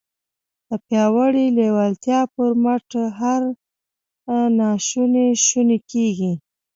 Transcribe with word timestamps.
د 0.67 0.69
پياوړې 0.85 1.45
لېوالتیا 1.57 2.19
پر 2.33 2.49
مټ 2.63 2.89
هر 3.19 3.41
ناشونی 4.59 5.27
شونی 5.45 5.79
کېږي. 5.91 6.31